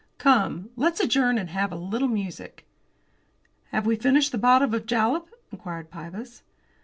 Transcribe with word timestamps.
"Come, 0.17 0.71
let's 0.75 0.99
adjourn 0.99 1.37
and 1.37 1.51
have 1.51 1.71
a 1.71 1.75
little 1.75 2.07
music." 2.07 2.65
"Have 3.69 3.85
we 3.85 3.95
finished 3.95 4.31
the 4.31 4.39
bottle 4.39 4.73
of 4.73 4.87
jalap?" 4.87 5.27
inquired 5.51 5.91
Pybus. 5.91 6.41